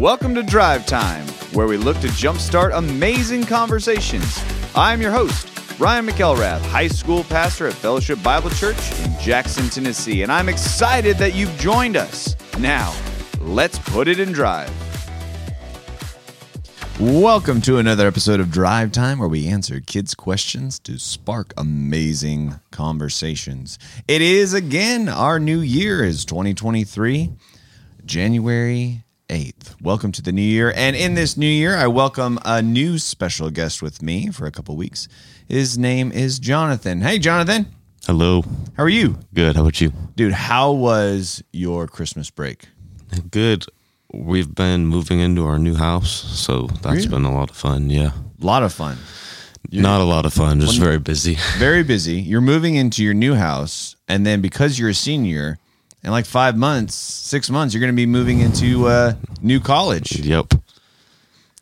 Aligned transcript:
Welcome 0.00 0.34
to 0.36 0.42
Drive 0.42 0.86
Time, 0.86 1.26
where 1.52 1.66
we 1.66 1.76
look 1.76 1.98
to 1.98 2.06
jumpstart 2.06 2.74
amazing 2.74 3.44
conversations. 3.44 4.42
I'm 4.74 5.02
your 5.02 5.10
host, 5.10 5.78
Ryan 5.78 6.06
McElrath, 6.06 6.62
high 6.62 6.88
school 6.88 7.22
pastor 7.24 7.66
at 7.66 7.74
Fellowship 7.74 8.22
Bible 8.22 8.48
Church 8.48 8.78
in 9.00 9.20
Jackson, 9.20 9.68
Tennessee, 9.68 10.22
and 10.22 10.32
I'm 10.32 10.48
excited 10.48 11.18
that 11.18 11.34
you've 11.34 11.54
joined 11.58 11.98
us. 11.98 12.34
Now, 12.58 12.94
let's 13.40 13.78
put 13.78 14.08
it 14.08 14.18
in 14.18 14.32
drive. 14.32 14.72
Welcome 16.98 17.60
to 17.60 17.76
another 17.76 18.06
episode 18.06 18.40
of 18.40 18.50
Drive 18.50 18.92
Time, 18.92 19.18
where 19.18 19.28
we 19.28 19.48
answer 19.48 19.80
kids' 19.80 20.14
questions 20.14 20.78
to 20.78 20.98
spark 20.98 21.52
amazing 21.58 22.58
conversations. 22.70 23.78
It 24.08 24.22
is 24.22 24.54
again 24.54 25.10
our 25.10 25.38
new 25.38 25.60
year 25.60 26.02
is 26.02 26.24
2023, 26.24 27.32
January 28.06 29.04
8th. 29.34 29.80
Welcome 29.80 30.10
to 30.12 30.22
the 30.22 30.32
new 30.32 30.42
year. 30.42 30.72
And 30.76 30.96
in 30.96 31.14
this 31.14 31.36
new 31.36 31.46
year, 31.46 31.76
I 31.76 31.86
welcome 31.86 32.38
a 32.44 32.60
new 32.60 32.98
special 32.98 33.48
guest 33.50 33.80
with 33.80 34.02
me 34.02 34.28
for 34.30 34.46
a 34.46 34.50
couple 34.50 34.76
weeks. 34.76 35.06
His 35.48 35.78
name 35.78 36.10
is 36.12 36.38
Jonathan. 36.40 37.00
Hey, 37.00 37.18
Jonathan. 37.20 37.66
Hello. 38.06 38.42
How 38.76 38.82
are 38.82 38.88
you? 38.88 39.18
Good. 39.32 39.54
How 39.54 39.62
about 39.62 39.80
you? 39.80 39.92
Dude, 40.16 40.32
how 40.32 40.72
was 40.72 41.42
your 41.52 41.86
Christmas 41.86 42.28
break? 42.28 42.64
Good. 43.30 43.66
We've 44.12 44.52
been 44.52 44.86
moving 44.86 45.20
into 45.20 45.46
our 45.46 45.58
new 45.58 45.76
house, 45.76 46.10
so 46.10 46.66
that's 46.82 46.96
Really? 46.96 47.08
been 47.08 47.24
a 47.24 47.32
lot 47.32 47.50
of 47.50 47.56
fun. 47.56 47.88
Yeah. 47.88 48.10
A 48.42 48.44
lot 48.44 48.64
of 48.64 48.72
fun. 48.72 48.98
Not 49.70 50.00
a 50.00 50.04
lot 50.04 50.26
of 50.26 50.32
fun, 50.32 50.58
just 50.60 50.80
very 50.80 50.98
busy. 50.98 51.36
Very 51.58 51.84
busy. 51.84 52.20
You're 52.20 52.40
moving 52.40 52.74
into 52.74 53.04
your 53.04 53.14
new 53.14 53.34
house, 53.34 53.94
and 54.08 54.26
then 54.26 54.40
because 54.40 54.80
you're 54.80 54.88
a 54.88 54.94
senior, 54.94 55.59
in 56.02 56.10
like 56.10 56.26
five 56.26 56.56
months, 56.56 56.94
six 56.94 57.50
months, 57.50 57.74
you're 57.74 57.80
going 57.80 57.92
to 57.92 57.96
be 57.96 58.06
moving 58.06 58.40
into 58.40 58.86
uh, 58.86 59.14
new 59.40 59.60
college. 59.60 60.18
Yep. 60.18 60.54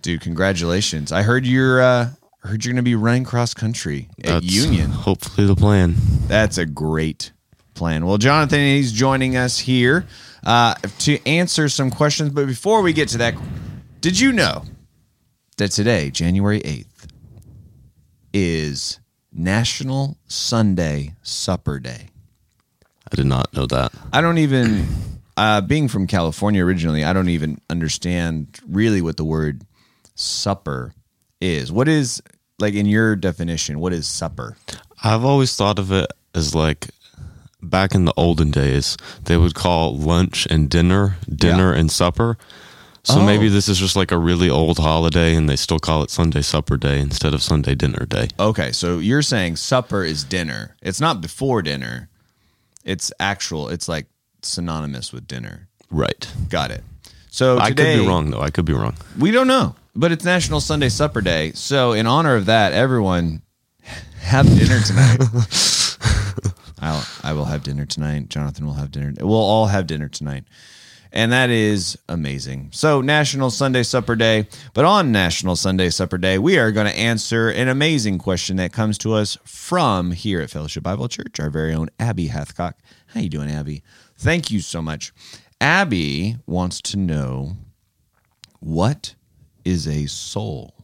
Dude, 0.02 0.20
congratulations! 0.20 1.10
I 1.10 1.22
heard 1.22 1.44
you're 1.44 1.82
uh, 1.82 2.10
heard 2.40 2.64
you're 2.64 2.72
going 2.72 2.76
to 2.76 2.88
be 2.88 2.94
running 2.94 3.24
cross 3.24 3.52
country 3.52 4.08
at 4.18 4.42
That's 4.42 4.46
Union. 4.46 4.90
Hopefully 4.90 5.46
the 5.46 5.56
plan. 5.56 5.94
That's 6.28 6.56
a 6.58 6.66
great 6.66 7.32
plan. 7.74 8.06
Well, 8.06 8.18
Jonathan, 8.18 8.60
he's 8.60 8.92
joining 8.92 9.36
us 9.36 9.58
here 9.58 10.06
uh, 10.44 10.74
to 11.00 11.26
answer 11.26 11.68
some 11.68 11.90
questions. 11.90 12.30
But 12.30 12.46
before 12.46 12.82
we 12.82 12.92
get 12.92 13.08
to 13.10 13.18
that, 13.18 13.34
did 14.00 14.18
you 14.18 14.32
know 14.32 14.64
that 15.56 15.70
today, 15.72 16.10
January 16.10 16.60
8th, 16.60 17.08
is 18.32 19.00
National 19.32 20.18
Sunday 20.26 21.14
Supper 21.22 21.80
Day? 21.80 22.10
I 23.12 23.16
did 23.16 23.26
not 23.26 23.52
know 23.54 23.66
that. 23.66 23.92
I 24.12 24.20
don't 24.20 24.38
even, 24.38 24.86
uh, 25.36 25.60
being 25.62 25.88
from 25.88 26.06
California 26.06 26.64
originally, 26.64 27.04
I 27.04 27.12
don't 27.12 27.28
even 27.28 27.60
understand 27.70 28.58
really 28.68 29.00
what 29.02 29.16
the 29.16 29.24
word 29.24 29.62
supper 30.14 30.92
is. 31.40 31.70
What 31.72 31.88
is, 31.88 32.22
like, 32.58 32.74
in 32.74 32.86
your 32.86 33.16
definition, 33.16 33.78
what 33.80 33.92
is 33.92 34.06
supper? 34.06 34.56
I've 35.02 35.24
always 35.24 35.54
thought 35.54 35.78
of 35.78 35.92
it 35.92 36.06
as 36.34 36.54
like 36.54 36.88
back 37.62 37.94
in 37.94 38.04
the 38.04 38.12
olden 38.16 38.50
days, 38.50 38.96
they 39.24 39.36
would 39.36 39.54
call 39.54 39.96
lunch 39.96 40.46
and 40.46 40.68
dinner, 40.68 41.16
dinner 41.32 41.72
and 41.72 41.90
supper. 41.90 42.36
So 43.04 43.20
Oh. 43.20 43.24
maybe 43.26 43.48
this 43.48 43.68
is 43.68 43.78
just 43.78 43.96
like 43.96 44.10
a 44.12 44.18
really 44.18 44.50
old 44.50 44.78
holiday 44.78 45.34
and 45.34 45.48
they 45.48 45.56
still 45.56 45.78
call 45.78 46.02
it 46.02 46.10
Sunday 46.10 46.42
supper 46.42 46.76
day 46.76 47.00
instead 47.00 47.32
of 47.32 47.42
Sunday 47.42 47.74
dinner 47.74 48.04
day. 48.06 48.28
Okay, 48.38 48.70
so 48.72 48.98
you're 48.98 49.22
saying 49.22 49.56
supper 49.56 50.04
is 50.04 50.24
dinner. 50.24 50.76
It's 50.82 51.00
not 51.00 51.20
before 51.20 51.62
dinner. 51.62 52.08
It's 52.88 53.12
actual. 53.20 53.68
It's 53.68 53.86
like 53.86 54.06
synonymous 54.42 55.12
with 55.12 55.26
dinner. 55.26 55.68
Right. 55.90 56.26
Got 56.48 56.70
it. 56.70 56.82
So 57.30 57.58
I 57.58 57.68
could 57.68 57.76
be 57.76 58.06
wrong 58.06 58.30
though. 58.30 58.40
I 58.40 58.50
could 58.50 58.64
be 58.64 58.72
wrong. 58.72 58.96
We 59.18 59.30
don't 59.30 59.46
know, 59.46 59.76
but 59.94 60.10
it's 60.10 60.24
National 60.24 60.60
Sunday 60.60 60.88
Supper 60.88 61.20
Day. 61.20 61.52
So 61.52 61.92
in 61.92 62.06
honor 62.06 62.34
of 62.34 62.46
that, 62.46 62.72
everyone 62.72 63.42
have 64.20 64.46
dinner 64.46 64.80
tonight. 64.80 65.18
I'll, 66.80 67.04
I 67.22 67.32
will 67.34 67.44
have 67.44 67.62
dinner 67.62 67.84
tonight. 67.84 68.30
Jonathan 68.30 68.64
will 68.66 68.74
have 68.74 68.90
dinner. 68.90 69.12
We'll 69.20 69.34
all 69.36 69.66
have 69.66 69.86
dinner 69.86 70.08
tonight. 70.08 70.44
And 71.12 71.32
that 71.32 71.50
is 71.50 71.98
amazing. 72.08 72.70
So, 72.72 73.00
National 73.00 73.50
Sunday 73.50 73.82
Supper 73.82 74.14
Day. 74.14 74.46
But 74.74 74.84
on 74.84 75.10
National 75.10 75.56
Sunday 75.56 75.88
Supper 75.90 76.18
Day, 76.18 76.38
we 76.38 76.58
are 76.58 76.70
going 76.70 76.86
to 76.86 76.96
answer 76.96 77.48
an 77.48 77.68
amazing 77.68 78.18
question 78.18 78.56
that 78.56 78.72
comes 78.72 78.98
to 78.98 79.14
us 79.14 79.38
from 79.44 80.12
here 80.12 80.40
at 80.40 80.50
Fellowship 80.50 80.82
Bible 80.82 81.08
Church, 81.08 81.40
our 81.40 81.50
very 81.50 81.72
own 81.72 81.88
Abby 81.98 82.28
Hathcock. 82.28 82.74
How 83.08 83.20
you 83.20 83.30
doing, 83.30 83.50
Abby? 83.50 83.82
Thank 84.16 84.50
you 84.50 84.60
so 84.60 84.82
much. 84.82 85.12
Abby 85.60 86.36
wants 86.46 86.80
to 86.82 86.96
know 86.96 87.56
what 88.60 89.14
is 89.64 89.86
a 89.86 90.06
soul? 90.06 90.74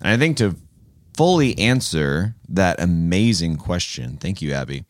And 0.00 0.08
I 0.08 0.16
think 0.16 0.36
to 0.38 0.56
fully 1.16 1.58
answer 1.58 2.36
that 2.48 2.80
amazing 2.80 3.56
question, 3.56 4.16
thank 4.16 4.40
you, 4.40 4.52
Abby, 4.52 4.84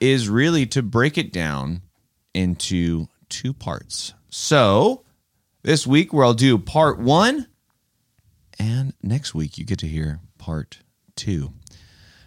is 0.00 0.28
really 0.28 0.66
to 0.66 0.82
break 0.82 1.16
it 1.16 1.32
down 1.32 1.82
into 2.34 3.08
two 3.28 3.52
parts. 3.52 4.14
So 4.30 5.04
this 5.62 5.86
week, 5.86 6.12
where 6.12 6.24
I'll 6.24 6.34
do 6.34 6.58
part 6.58 6.98
one, 6.98 7.46
and 8.58 8.94
next 9.02 9.34
week, 9.34 9.58
you 9.58 9.64
get 9.64 9.78
to 9.80 9.88
hear 9.88 10.20
part 10.38 10.78
two. 11.16 11.52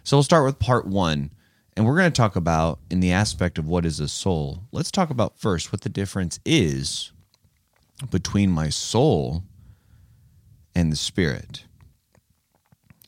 So 0.02 0.16
we'll 0.16 0.24
start 0.24 0.44
with 0.44 0.58
part 0.58 0.86
one, 0.86 1.30
and 1.76 1.86
we're 1.86 1.96
going 1.96 2.12
to 2.12 2.16
talk 2.16 2.36
about, 2.36 2.80
in 2.90 3.00
the 3.00 3.12
aspect 3.12 3.58
of 3.58 3.66
what 3.66 3.86
is 3.86 4.00
a 4.00 4.08
soul, 4.08 4.64
let's 4.72 4.90
talk 4.90 5.10
about 5.10 5.38
first 5.38 5.72
what 5.72 5.82
the 5.82 5.88
difference 5.88 6.38
is 6.44 7.12
between 8.10 8.50
my 8.50 8.68
soul 8.68 9.42
and 10.74 10.92
the 10.92 10.96
spirit. 10.96 11.64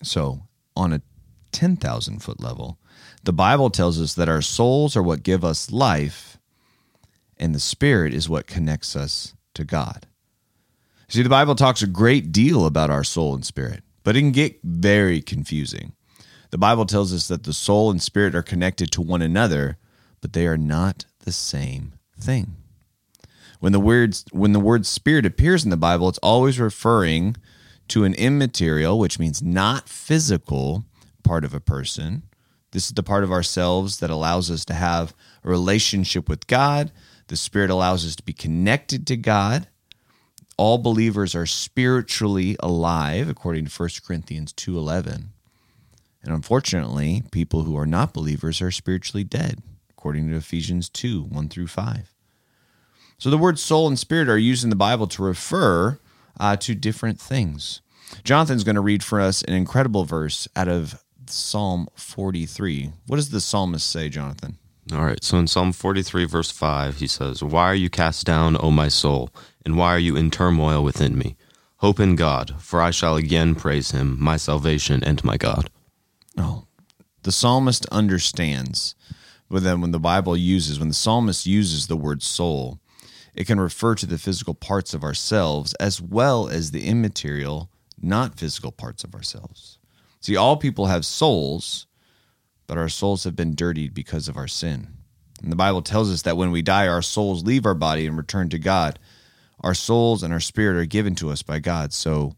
So, 0.03 0.43
on 0.77 0.93
a 0.93 1.03
10,000 1.53 2.23
foot 2.23 2.41
level, 2.41 2.78
the 3.25 3.33
Bible 3.33 3.71
tells 3.71 4.01
us 4.01 4.15
that 4.15 4.28
our 4.28 4.43
souls 4.43 4.97
are 4.97 5.03
what 5.03 5.23
give 5.23 5.45
us 5.45 5.73
life, 5.73 6.36
and 7.37 7.55
the 7.55 7.61
spirit 7.61 8.15
is 8.15 8.29
what 8.29 8.47
connects 8.47 8.97
us 8.97 9.35
to 9.55 9.65
God. 9.65 10.07
See, 11.09 11.23
the 11.23 11.29
Bible 11.29 11.55
talks 11.55 11.83
a 11.83 11.87
great 11.87 12.33
deal 12.33 12.67
about 12.67 12.91
our 12.91 13.05
soul 13.05 13.35
and 13.35 13.45
spirit, 13.45 13.83
but 14.03 14.17
it 14.17 14.21
can 14.21 14.33
get 14.33 14.59
very 14.63 15.21
confusing. 15.21 15.93
The 16.51 16.59
Bible 16.59 16.87
tells 16.87 17.13
us 17.13 17.29
that 17.29 17.45
the 17.45 17.53
soul 17.53 17.91
and 17.91 18.03
spirit 18.03 18.35
are 18.35 18.43
connected 18.43 18.91
to 18.93 19.03
one 19.03 19.23
another, 19.23 19.79
but 20.21 20.33
they 20.33 20.47
are 20.47 20.57
not 20.57 21.07
the 21.21 21.33
same 21.33 21.95
thing. 22.19 22.57
When 23.61 23.73
the 23.73 23.81
word 23.81 24.17
when 24.33 24.53
the 24.53 24.61
word 24.61 24.87
spirit 24.87 25.27
appears 25.27 25.65
in 25.65 25.71
the 25.71 25.77
Bible, 25.77 26.09
it's 26.09 26.19
always 26.19 26.61
referring 26.61 27.37
to 27.89 28.05
an 28.05 28.15
immaterial, 28.15 28.99
which 28.99 29.19
means 29.19 29.43
not 29.43 29.89
physical 29.89 30.85
part 31.23 31.45
of 31.45 31.55
a 31.55 31.61
person. 31.61 32.23
This 32.73 32.87
is 32.87 32.93
the 32.93 33.03
part 33.03 33.25
of 33.25 33.33
ourselves 33.33 34.01
that 34.01 34.11
allows 34.11 34.51
us 34.51 34.65
to 34.67 34.75
have 34.75 35.15
a 35.45 35.49
relationship 35.49 36.29
with 36.29 36.47
God. 36.47 36.93
The 37.29 37.37
spirit 37.37 37.71
allows 37.71 38.07
us 38.07 38.17
to 38.17 38.23
be 38.23 38.33
connected 38.33 39.07
to 39.07 39.17
God. 39.17 39.69
All 40.57 40.79
believers 40.79 41.35
are 41.35 41.47
spiritually 41.47 42.57
alive 42.61 43.29
according 43.29 43.67
to 43.67 43.71
1 43.71 44.03
Corinthians 44.07 44.53
2:11. 44.53 45.31
And 46.23 46.35
unfortunately, 46.35 47.25
people 47.31 47.65
who 47.65 47.77
are 47.77 47.87
not 47.87 48.15
believers 48.15 48.61
are 48.61 48.71
spiritually 48.71 49.25
dead 49.25 49.63
according 49.91 50.29
to 50.29 50.37
Ephesians 50.37 50.89
2 50.89 51.23
1 51.23 51.49
through 51.49 51.67
5. 51.67 52.15
So 53.19 53.31
the 53.31 53.39
words 53.39 53.63
soul 53.63 53.89
and 53.89 53.99
spirit 53.99 54.29
are 54.29 54.39
used 54.39 54.65
in 54.65 54.71
the 54.71 54.77
Bible 54.77 55.07
to 55.09 55.23
refer 55.23 55.99
uh, 56.39 56.57
to 56.57 56.75
different 56.75 57.21
things. 57.21 57.81
Jonathan's 58.25 58.65
going 58.65 58.77
to 58.77 58.81
read 58.81 59.03
for 59.03 59.21
us 59.21 59.43
an 59.43 59.55
incredible 59.55 60.05
verse 60.05 60.47
out 60.55 60.69
of 60.69 61.03
Psalm 61.27 61.89
43. 61.95 62.93
What 63.07 63.17
does 63.17 63.31
the 63.31 63.41
psalmist 63.41 63.89
say, 63.89 64.09
Jonathan? 64.09 64.59
All 64.92 65.04
right. 65.04 65.22
So 65.22 65.38
in 65.38 65.48
Psalm 65.48 65.72
43, 65.72 66.27
verse 66.27 66.50
5, 66.50 66.98
he 66.98 67.06
says, 67.06 67.42
Why 67.42 67.65
are 67.65 67.74
you 67.74 67.91
cast 67.91 68.24
down, 68.24 68.56
O 68.60 68.71
my 68.71 68.88
soul? 68.88 69.30
And 69.65 69.77
why 69.77 69.88
are 69.88 69.98
you 69.98 70.16
in 70.16 70.30
turmoil 70.30 70.84
within 70.84 71.18
me? 71.18 71.36
Hope 71.78 71.98
in 71.98 72.16
God, 72.16 72.54
for 72.59 72.80
I 72.80 72.91
shall 72.91 73.16
again 73.16 73.54
praise 73.54 73.91
him, 73.91 74.16
my 74.18 74.36
salvation 74.36 75.03
and 75.03 75.22
my 75.24 75.36
God. 75.36 75.71
Oh, 76.38 76.66
the 77.22 77.33
psalmist 77.33 77.84
understands. 77.86 78.94
But 79.50 79.62
then 79.62 79.80
when 79.80 79.91
the 79.91 79.98
Bible 79.98 80.36
uses, 80.36 80.78
when 80.78 80.88
the 80.88 80.94
psalmist 80.94 81.47
uses 81.47 81.86
the 81.86 81.97
word 81.97 82.22
soul, 82.22 82.78
it 83.34 83.47
can 83.47 83.60
refer 83.60 83.94
to 83.97 84.06
the 84.06 84.18
physical 84.18 84.54
parts 84.54 84.94
of 84.94 85.04
ourselves 85.04 85.74
as 85.74 86.00
well 86.00 86.48
as 86.48 86.71
the 86.71 86.86
immaterial, 86.86 87.71
not 88.00 88.38
physical 88.38 88.72
parts 88.72 89.04
of 89.04 89.15
ourselves. 89.15 89.78
See, 90.21 90.36
all 90.36 90.56
people 90.56 90.86
have 90.86 91.04
souls, 91.04 91.86
but 92.66 92.78
our 92.78 92.89
souls 92.89 93.24
have 93.24 93.36
been 93.36 93.54
dirtied 93.54 93.95
because 93.95 94.28
of 94.28 94.36
our 94.36 94.48
sin. 94.48 94.89
And 95.42 95.53
the 95.53 95.57
Bible 95.57 95.83
tells 95.83 96.10
us 96.10 96.22
that 96.22 96.36
when 96.36 96.51
we 96.51 96.63
die, 96.63 96.89
our 96.89 97.03
souls 97.03 97.45
leave 97.45 97.66
our 97.66 97.74
body 97.74 98.07
and 98.07 98.16
return 98.16 98.48
to 98.51 98.59
God. 98.59 98.98
Our 99.60 99.74
souls 99.74 100.22
and 100.22 100.33
our 100.33 100.41
spirit 100.41 100.80
are 100.80 100.86
given 100.86 101.15
to 101.16 101.30
us 101.30 101.42
by 101.42 101.59
God, 101.59 101.92
so 101.92 102.36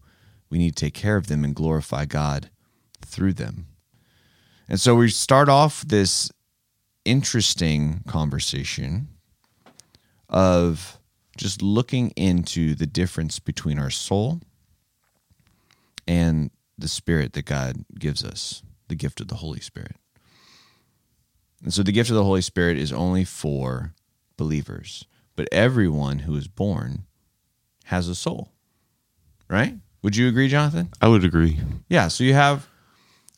we 0.51 0.59
need 0.59 0.77
to 0.77 0.85
take 0.85 0.95
care 0.95 1.17
of 1.17 1.27
them 1.27 1.45
and 1.45 1.55
glorify 1.55 2.05
God 2.05 2.51
through 3.05 3.35
them. 3.35 3.67
And 4.69 4.81
so 4.81 4.95
we 4.95 5.09
start 5.09 5.49
off 5.49 5.83
this 5.83 6.31
interesting 7.05 8.03
conversation 8.07 9.09
of 10.29 10.99
just 11.37 11.63
looking 11.63 12.11
into 12.11 12.75
the 12.75 12.87
difference 12.87 13.39
between 13.39 13.79
our 13.79 13.91
soul 13.91 14.41
and 16.07 16.51
the 16.77 16.89
spirit 16.89 17.33
that 17.33 17.45
God 17.45 17.85
gives 17.99 18.25
us, 18.25 18.63
the 18.89 18.95
gift 18.95 19.21
of 19.21 19.29
the 19.29 19.37
Holy 19.37 19.61
Spirit. 19.61 19.97
And 21.63 21.73
so 21.73 21.83
the 21.83 21.93
gift 21.93 22.11
of 22.11 22.17
the 22.17 22.25
Holy 22.25 22.41
Spirit 22.43 22.79
is 22.79 22.93
only 22.93 23.25
for 23.25 23.95
believers, 24.37 25.05
but 25.37 25.49
everyone 25.51 26.21
who 26.21 26.37
is 26.37 26.49
born 26.49 27.05
has 27.85 28.09
a 28.09 28.15
soul, 28.15 28.53
right? 29.49 29.75
Would 30.03 30.17
you 30.17 30.29
agree, 30.29 30.49
Jonathan? 30.49 30.91
I 31.01 31.09
would 31.09 31.25
agree. 31.25 31.59
Yeah. 31.89 32.09
So 32.09 32.23
you 32.23 32.35
have 32.35 32.69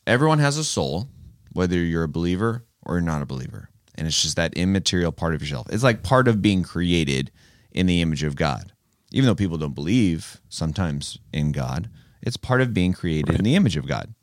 everyone 0.06 0.38
has 0.40 0.58
a 0.58 0.64
soul, 0.64 1.08
whether 1.52 1.76
you're 1.76 2.04
a 2.04 2.08
believer 2.08 2.64
or 2.82 3.00
not 3.00 3.22
a 3.22 3.26
believer. 3.26 3.70
And 3.94 4.06
it's 4.06 4.20
just 4.20 4.36
that 4.36 4.54
immaterial 4.54 5.12
part 5.12 5.34
of 5.34 5.42
yourself. 5.42 5.66
It's 5.70 5.82
like 5.82 6.02
part 6.02 6.28
of 6.28 6.42
being 6.42 6.62
created 6.62 7.30
in 7.72 7.86
the 7.86 8.00
image 8.00 8.22
of 8.22 8.36
God. 8.36 8.72
Even 9.12 9.26
though 9.26 9.34
people 9.34 9.58
don't 9.58 9.74
believe 9.74 10.40
sometimes 10.48 11.18
in 11.32 11.52
God, 11.52 11.90
it's 12.22 12.36
part 12.36 12.60
of 12.60 12.74
being 12.74 12.92
created 12.92 13.36
in 13.36 13.44
the 13.44 13.56
image 13.56 13.76
of 13.76 13.86
God. 13.86 14.14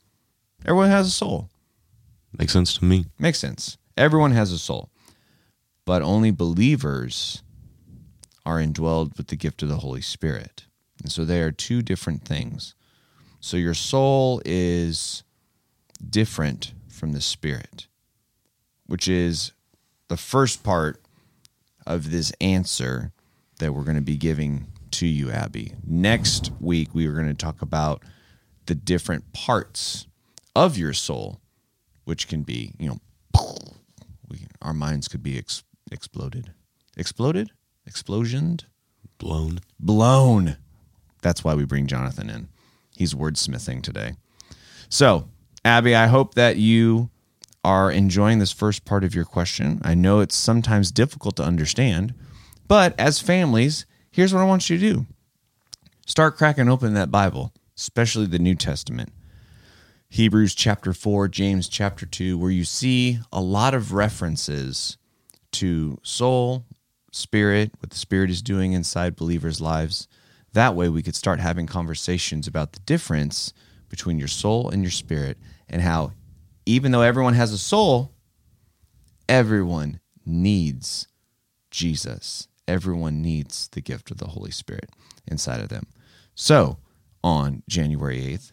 Everyone 0.64 0.90
has 0.90 1.08
a 1.08 1.10
soul. 1.10 1.50
Makes 2.36 2.52
sense 2.52 2.74
to 2.78 2.84
me. 2.84 3.06
Makes 3.18 3.38
sense. 3.38 3.76
Everyone 3.98 4.30
has 4.30 4.52
a 4.52 4.58
soul. 4.58 4.90
But 5.84 6.02
only 6.02 6.30
believers 6.30 7.42
are 8.46 8.58
indwelled 8.58 9.16
with 9.18 9.26
the 9.26 9.36
gift 9.36 9.62
of 9.62 9.68
the 9.68 9.78
Holy 9.78 10.00
Spirit. 10.00 10.66
And 11.02 11.10
so 11.10 11.24
they 11.24 11.42
are 11.42 11.50
two 11.50 11.82
different 11.82 12.22
things. 12.22 12.74
So 13.40 13.56
your 13.56 13.74
soul 13.74 14.40
is 14.44 15.24
different 16.08 16.72
from 16.88 17.12
the 17.12 17.20
spirit, 17.20 17.88
which 18.86 19.08
is 19.08 19.52
the 20.08 20.16
first 20.16 20.62
part 20.62 21.00
of 21.86 22.10
this 22.10 22.32
answer 22.40 23.12
that 23.58 23.72
we're 23.72 23.84
going 23.84 23.96
to 23.96 24.02
be 24.02 24.16
giving 24.16 24.68
to 24.92 25.06
you, 25.06 25.30
Abby. 25.30 25.74
Next 25.86 26.50
week, 26.60 26.94
we 26.94 27.06
are 27.06 27.14
going 27.14 27.28
to 27.28 27.34
talk 27.34 27.62
about 27.62 28.02
the 28.66 28.74
different 28.74 29.32
parts 29.32 30.06
of 30.54 30.76
your 30.76 30.92
soul, 30.92 31.40
which 32.04 32.28
can 32.28 32.42
be, 32.42 32.72
you 32.78 32.88
know, 32.88 32.98
our 34.68 34.74
minds 34.74 35.08
could 35.08 35.22
be 35.22 35.38
ex- 35.38 35.64
exploded. 35.90 36.52
Exploded? 36.96 37.50
Explosioned? 37.88 38.64
Blown. 39.16 39.60
blown. 39.80 40.58
That's 41.22 41.42
why 41.42 41.54
we 41.54 41.64
bring 41.64 41.86
Jonathan 41.86 42.28
in. 42.30 42.48
He's 42.94 43.14
wordsmithing 43.14 43.82
today. 43.82 44.12
So, 44.88 45.28
Abby, 45.64 45.94
I 45.96 46.06
hope 46.06 46.34
that 46.34 46.56
you 46.56 47.10
are 47.64 47.90
enjoying 47.90 48.38
this 48.38 48.52
first 48.52 48.84
part 48.84 49.04
of 49.04 49.14
your 49.14 49.24
question. 49.24 49.80
I 49.82 49.94
know 49.94 50.20
it's 50.20 50.36
sometimes 50.36 50.92
difficult 50.92 51.34
to 51.36 51.42
understand, 51.42 52.14
but 52.68 52.94
as 53.00 53.20
families, 53.20 53.86
here's 54.10 54.32
what 54.32 54.42
I 54.42 54.46
want 54.46 54.68
you 54.70 54.78
to 54.78 54.92
do 54.92 55.06
start 56.06 56.36
cracking 56.36 56.68
open 56.68 56.94
that 56.94 57.10
Bible, 57.10 57.52
especially 57.76 58.26
the 58.26 58.38
New 58.38 58.54
Testament. 58.54 59.12
Hebrews 60.10 60.54
chapter 60.54 60.94
4, 60.94 61.28
James 61.28 61.68
chapter 61.68 62.06
2, 62.06 62.38
where 62.38 62.50
you 62.50 62.64
see 62.64 63.18
a 63.30 63.42
lot 63.42 63.74
of 63.74 63.92
references 63.92 64.96
to 65.52 65.98
soul, 66.02 66.64
spirit, 67.12 67.72
what 67.80 67.90
the 67.90 67.96
spirit 67.96 68.30
is 68.30 68.40
doing 68.40 68.72
inside 68.72 69.16
believers' 69.16 69.60
lives. 69.60 70.08
That 70.54 70.74
way, 70.74 70.88
we 70.88 71.02
could 71.02 71.14
start 71.14 71.40
having 71.40 71.66
conversations 71.66 72.46
about 72.46 72.72
the 72.72 72.80
difference 72.80 73.52
between 73.90 74.18
your 74.18 74.28
soul 74.28 74.70
and 74.70 74.82
your 74.82 74.90
spirit, 74.90 75.36
and 75.68 75.82
how, 75.82 76.12
even 76.64 76.90
though 76.90 77.02
everyone 77.02 77.34
has 77.34 77.52
a 77.52 77.58
soul, 77.58 78.12
everyone 79.28 80.00
needs 80.24 81.06
Jesus. 81.70 82.48
Everyone 82.66 83.20
needs 83.20 83.68
the 83.68 83.82
gift 83.82 84.10
of 84.10 84.16
the 84.16 84.28
Holy 84.28 84.50
Spirit 84.50 84.90
inside 85.26 85.60
of 85.60 85.68
them. 85.68 85.86
So, 86.34 86.78
on 87.22 87.62
January 87.68 88.20
8th, 88.20 88.52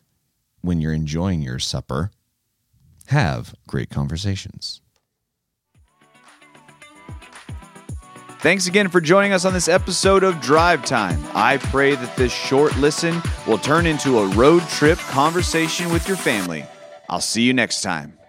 when 0.65 0.81
you're 0.81 0.93
enjoying 0.93 1.41
your 1.41 1.59
supper, 1.59 2.11
have 3.07 3.53
great 3.67 3.89
conversations. 3.89 4.81
Thanks 8.39 8.67
again 8.67 8.89
for 8.89 9.01
joining 9.01 9.33
us 9.33 9.43
on 9.43 9.53
this 9.53 9.67
episode 9.67 10.23
of 10.23 10.39
Drive 10.39 10.85
Time. 10.85 11.19
I 11.33 11.57
pray 11.57 11.95
that 11.95 12.15
this 12.15 12.31
short 12.31 12.77
listen 12.77 13.21
will 13.47 13.57
turn 13.57 13.87
into 13.87 14.19
a 14.19 14.27
road 14.35 14.61
trip 14.69 14.99
conversation 14.99 15.91
with 15.91 16.07
your 16.07 16.17
family. 16.17 16.63
I'll 17.09 17.21
see 17.21 17.41
you 17.41 17.53
next 17.53 17.81
time. 17.81 18.19